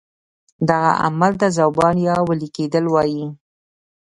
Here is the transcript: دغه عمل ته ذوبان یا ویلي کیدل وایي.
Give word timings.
دغه 0.69 0.91
عمل 1.05 1.31
ته 1.41 1.47
ذوبان 1.57 1.95
یا 2.07 2.15
ویلي 2.27 2.49
کیدل 2.55 2.85
وایي. 2.89 3.23